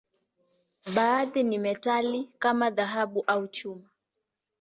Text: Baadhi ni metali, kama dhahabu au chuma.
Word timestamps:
Baadhi 0.95 1.43
ni 1.43 1.57
metali, 1.59 2.29
kama 2.39 2.69
dhahabu 2.69 3.21
au 3.27 3.47
chuma. 3.47 3.89